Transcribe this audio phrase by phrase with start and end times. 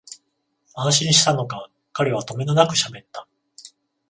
[0.73, 3.27] 安心したのか、彼はとめどなくしゃべった